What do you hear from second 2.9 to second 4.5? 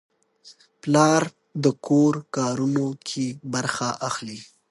کې برخه اخلي.